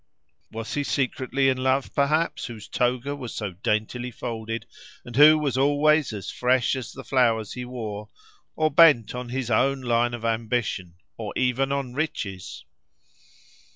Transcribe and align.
Was 0.51 0.73
he 0.73 0.83
secretly 0.83 1.47
in 1.47 1.57
love, 1.57 1.93
perhaps, 1.93 2.45
whose 2.45 2.67
toga 2.67 3.15
was 3.15 3.35
so 3.35 3.51
daintily 3.51 4.09
folded, 4.09 4.65
and 5.05 5.15
who 5.15 5.37
was 5.37 5.59
always 5.59 6.11
as 6.11 6.31
fresh 6.31 6.75
as 6.75 6.91
the 6.91 7.03
flowers 7.03 7.53
he 7.53 7.65
wore; 7.65 8.09
or 8.55 8.71
bent 8.71 9.13
on 9.13 9.29
his 9.29 9.51
own 9.51 9.81
line 9.81 10.15
of 10.15 10.25
ambition: 10.25 10.95
or 11.17 11.31
even 11.35 11.71
on 11.71 11.93
riches? 11.93 12.65